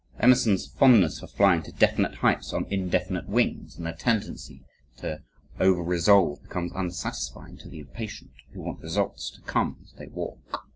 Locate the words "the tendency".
3.85-4.63